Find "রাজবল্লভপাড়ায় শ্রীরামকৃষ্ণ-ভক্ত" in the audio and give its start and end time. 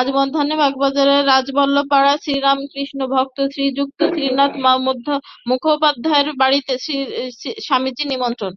1.26-3.38